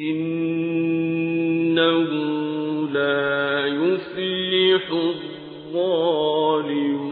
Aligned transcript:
إنه 0.00 1.82
لا 2.92 3.66
يفلح 3.66 4.90
الظالمون 5.72 7.11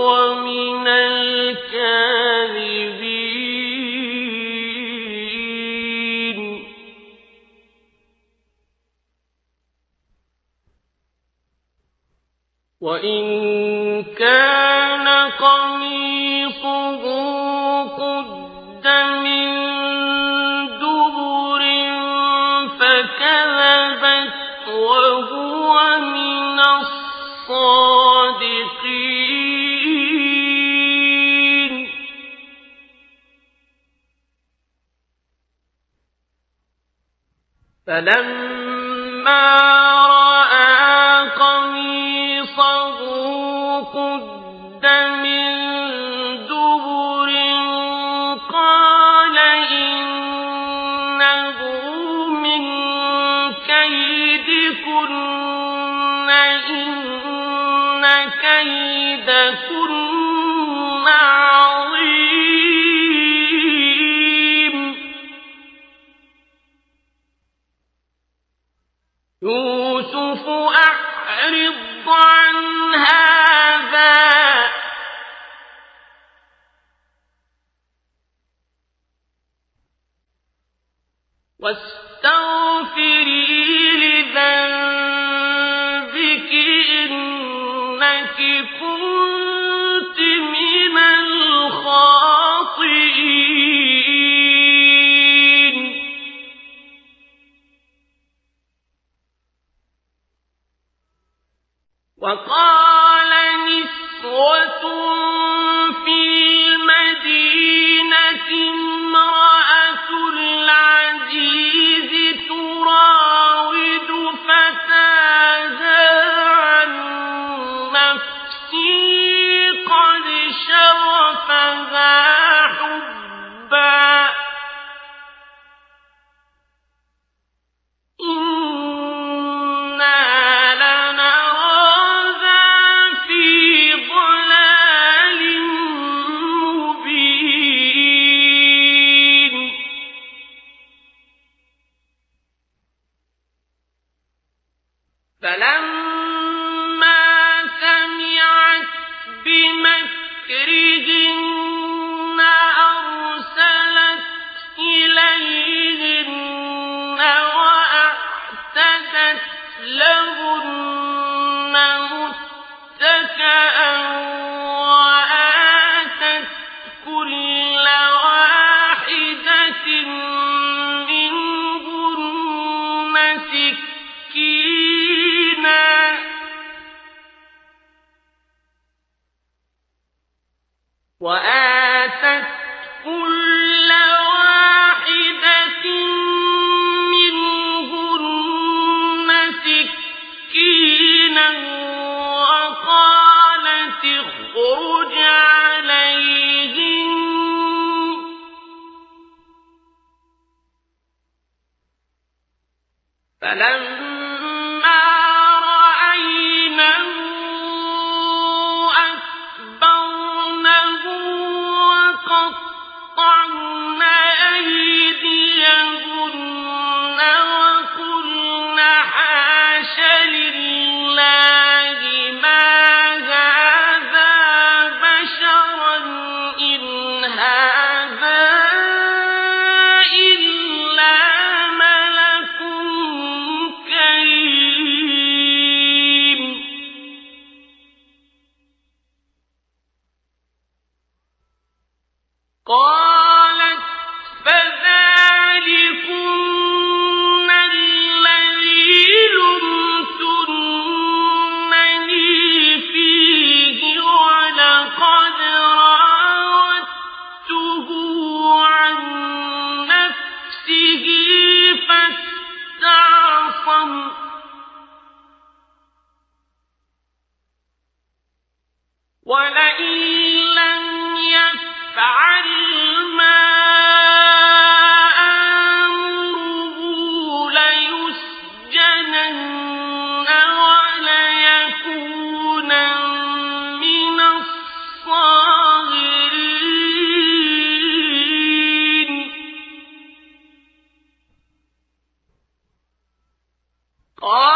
قال 294.21 294.50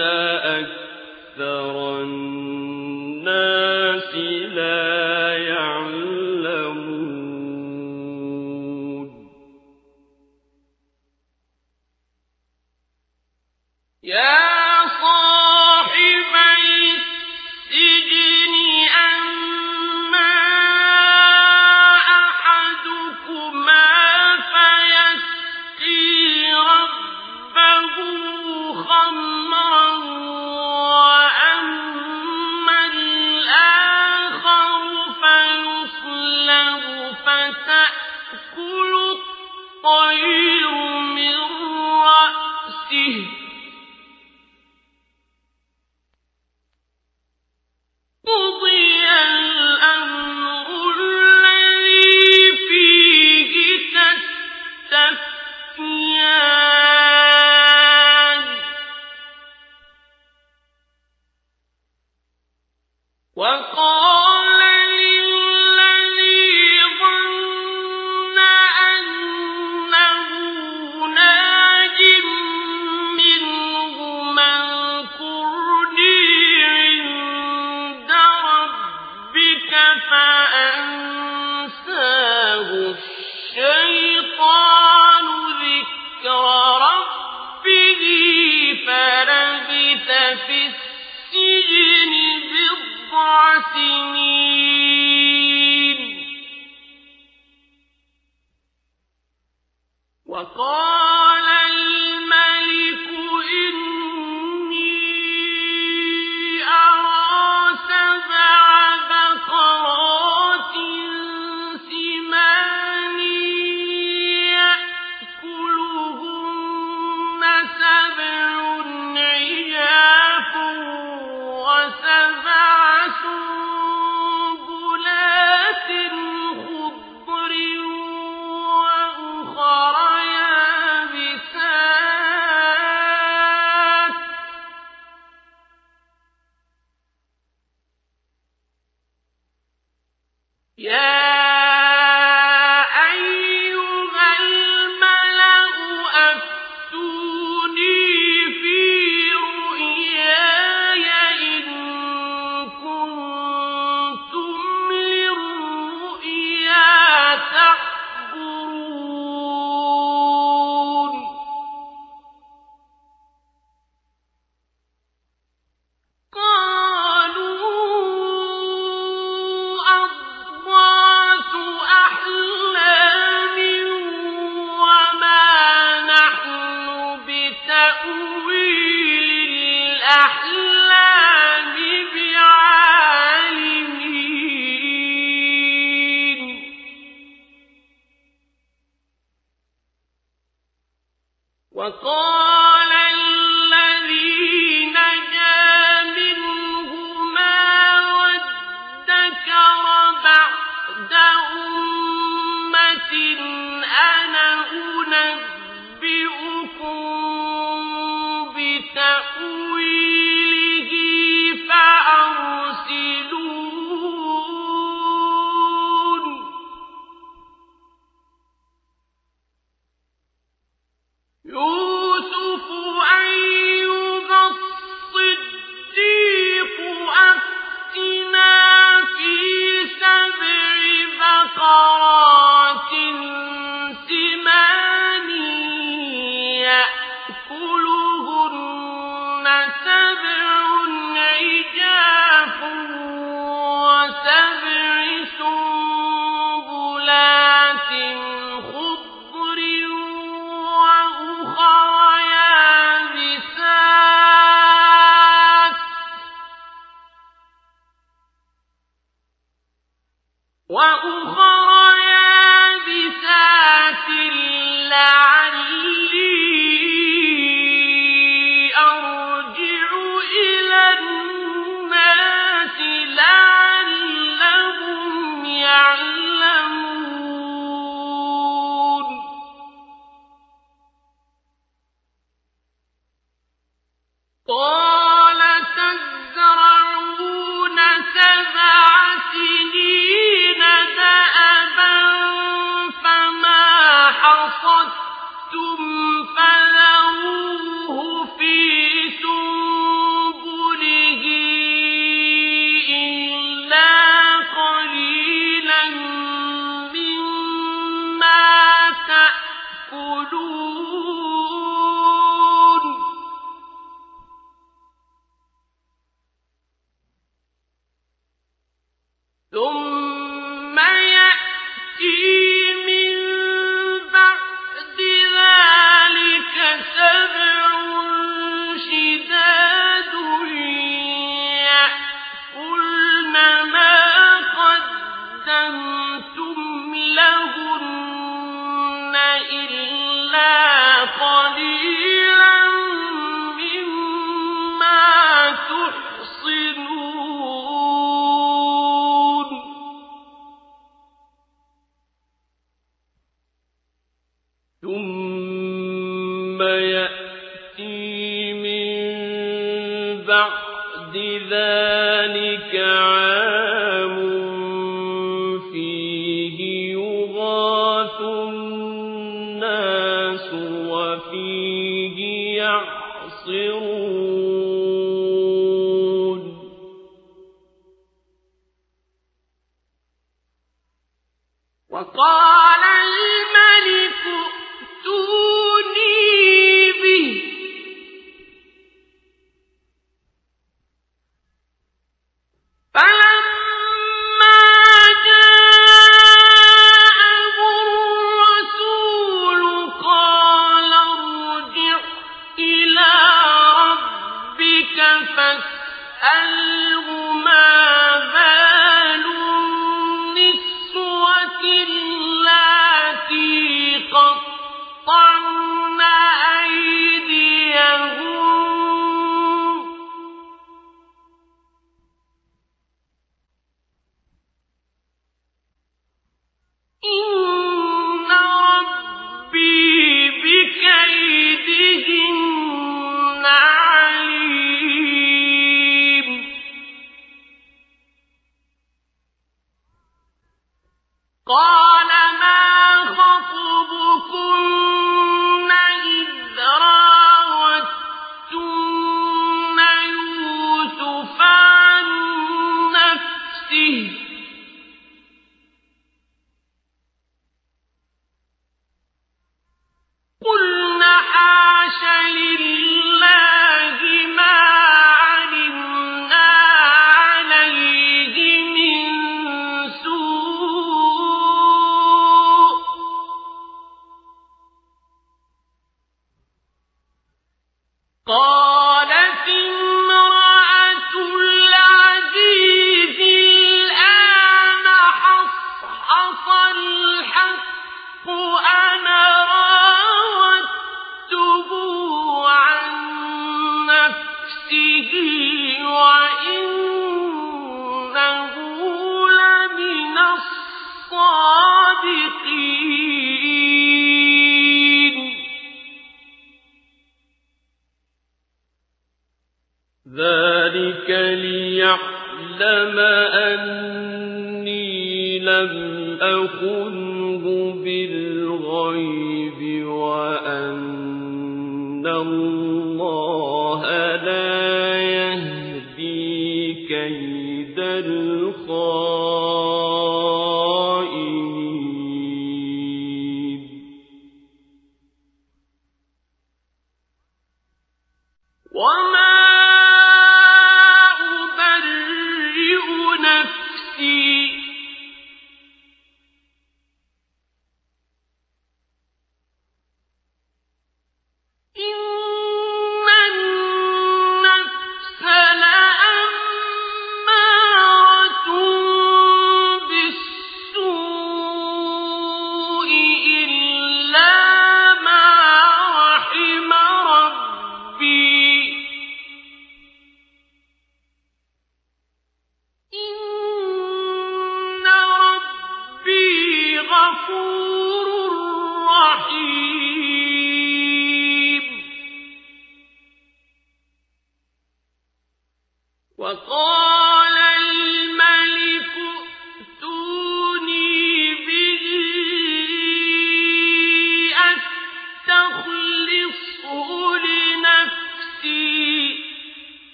بتأويله 0.00 0.70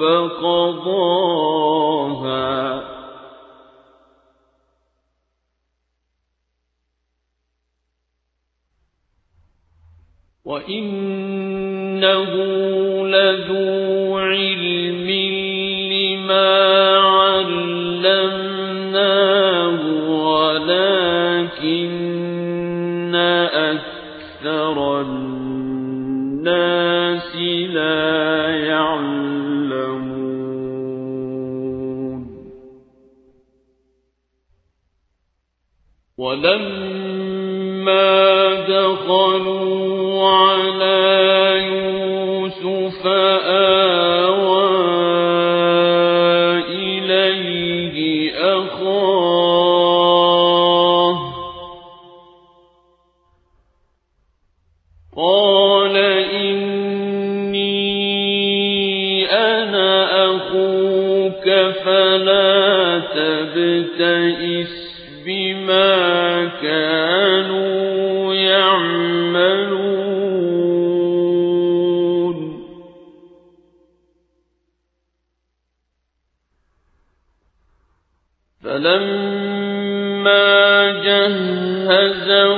فقضاها 0.00 1.86
وإنه 10.44 12.32
لذو 13.06 14.18
علم 14.18 15.10
لما 15.92 16.96
علمناه 16.98 18.50
ولكن 20.24 21.86
أكثر 23.54 25.00
الناس 25.00 26.56
لا 27.74 28.50
يعلمون. 28.66 29.15
ولما 36.36 37.96
دخلوا 38.68 40.28
على 40.28 41.62
يوسف 41.72 43.06
كانوا 66.66 68.34
يعملون. 68.34 69.86
فلما 78.64 79.46
جهزهم 81.04 82.56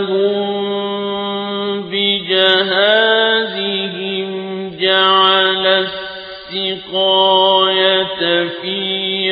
بجهازهم 1.91 3.19
جعل 4.81 5.67
السقاية 6.57 8.21
في 8.63 8.79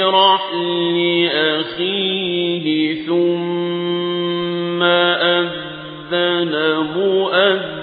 رحل 0.03 0.97
أخيه 1.33 2.67
ثم 3.07 3.96
أذن 5.07 6.55
مؤذن 6.97 7.76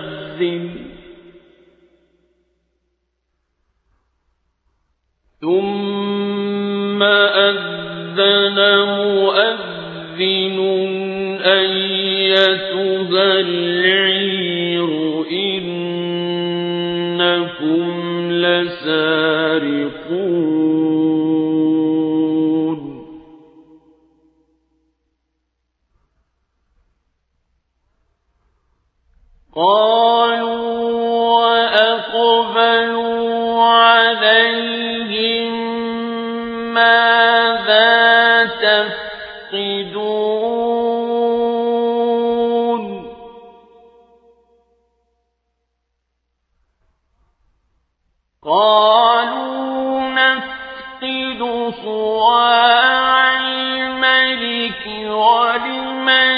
الملك 54.34 54.88
ولمن 55.09 56.34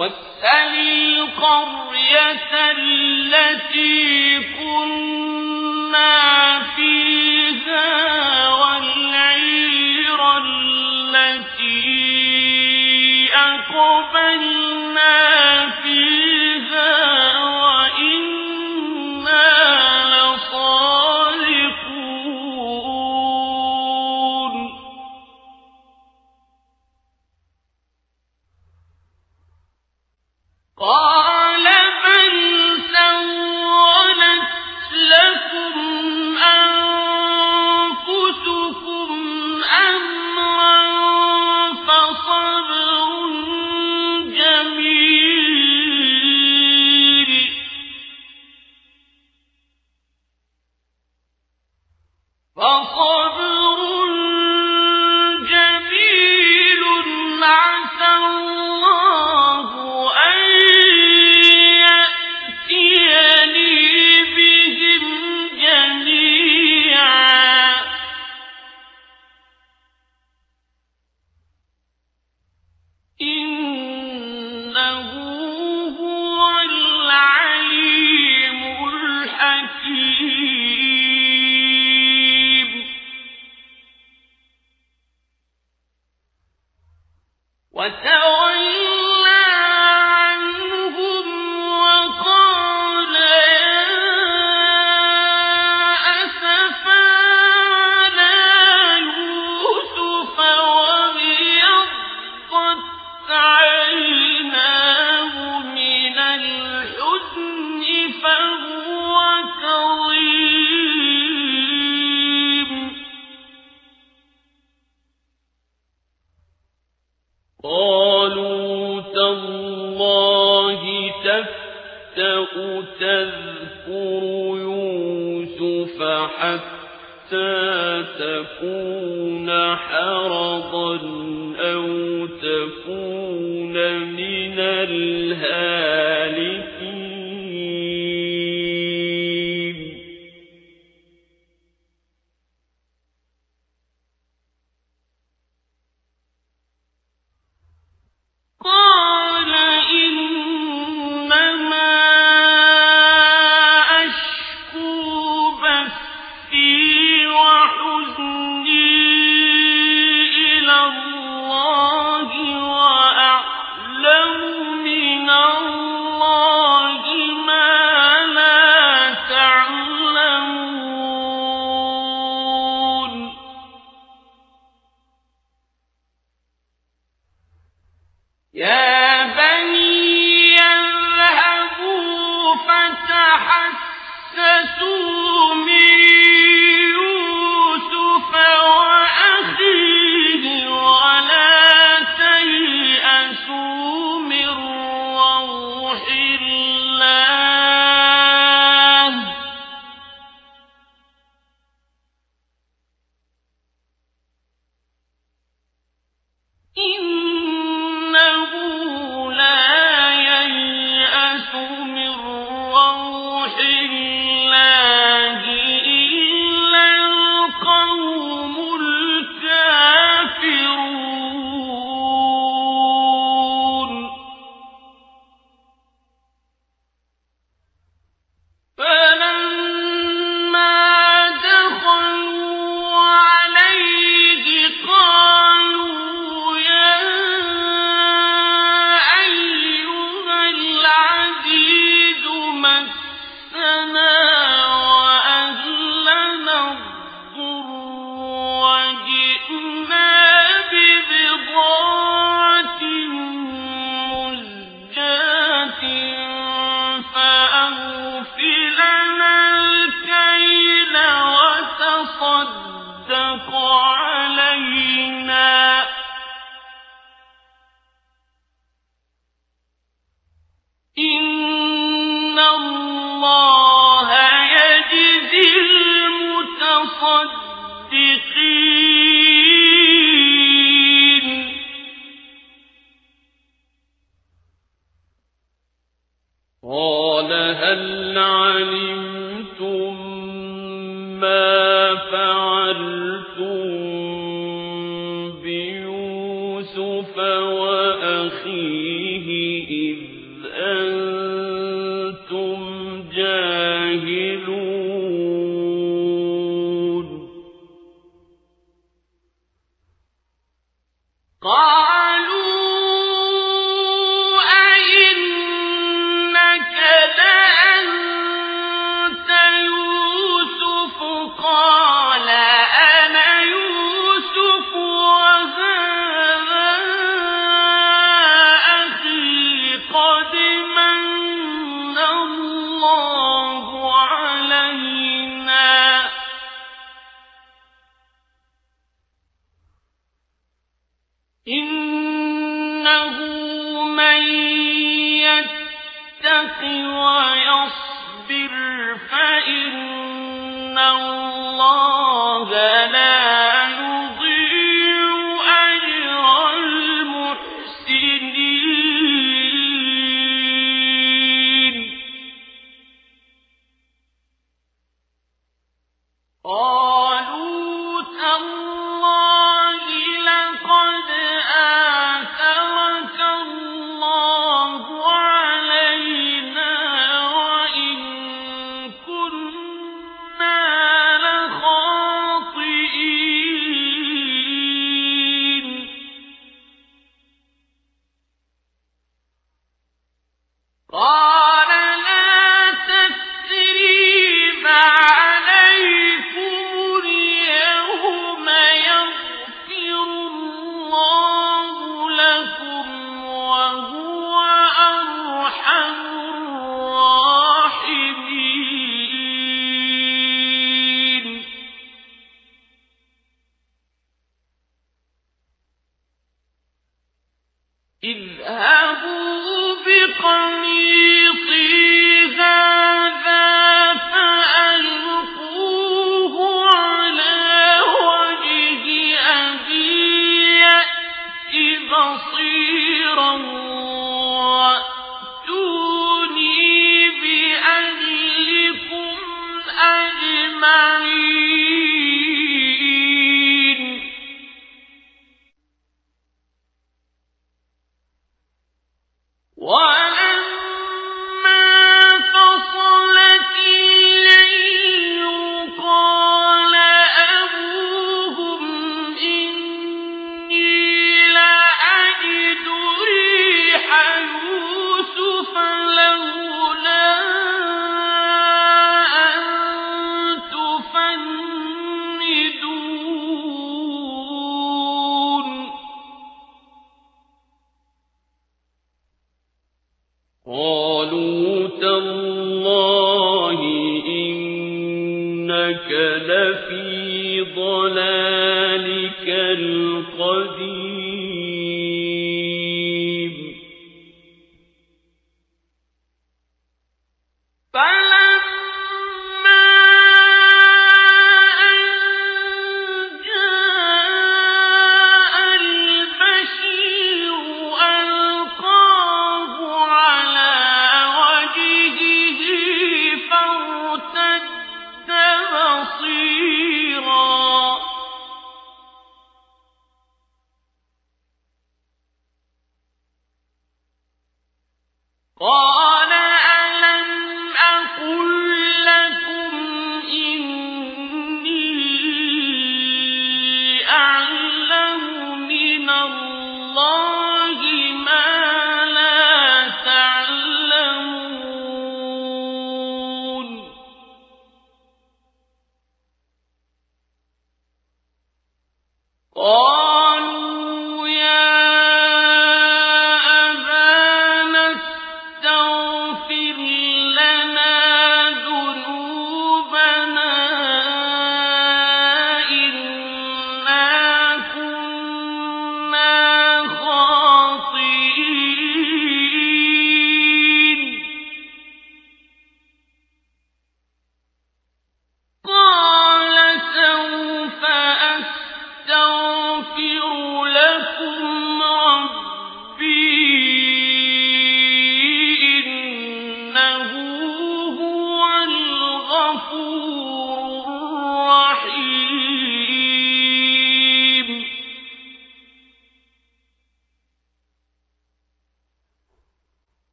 جميل 0.00 0.40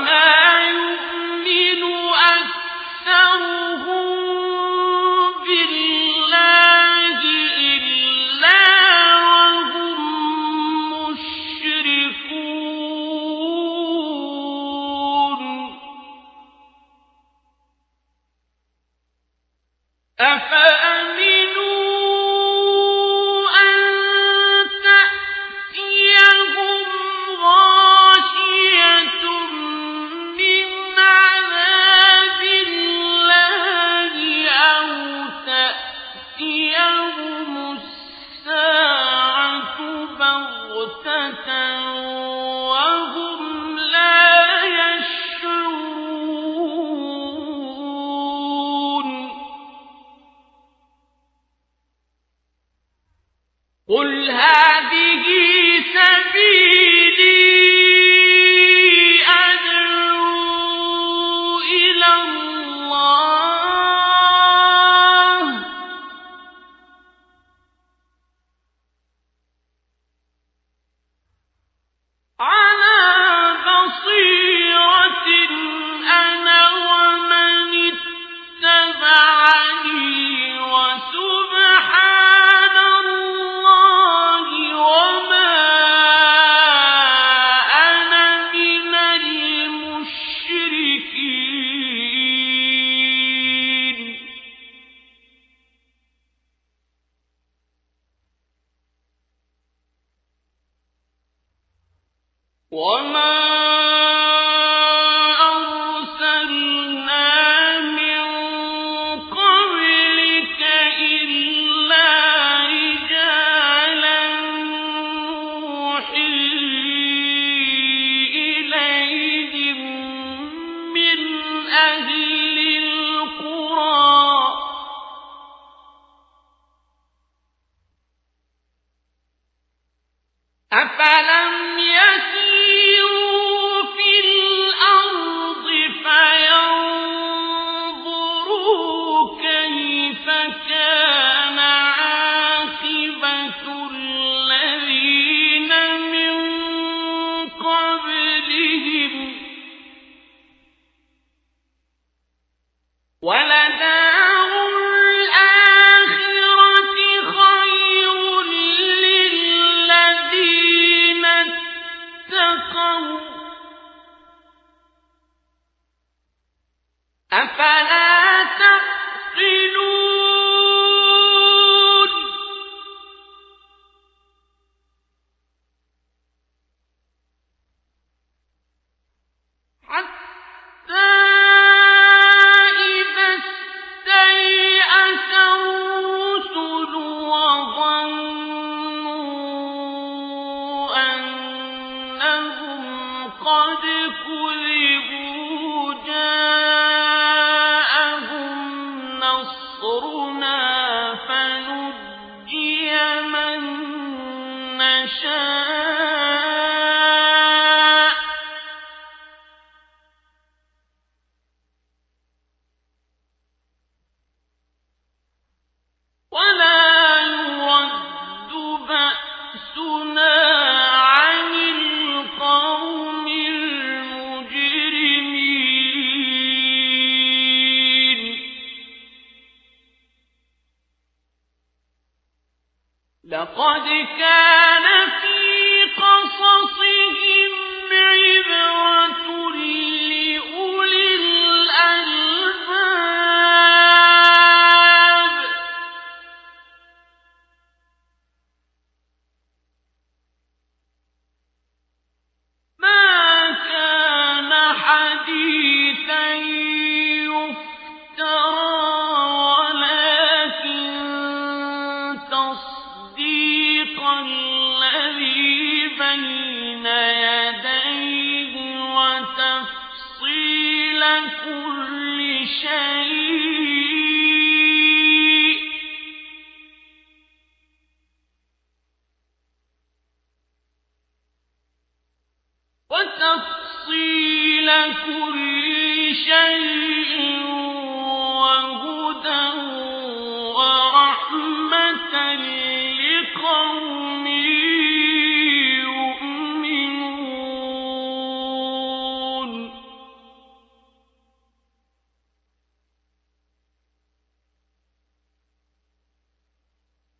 وما 0.00 0.39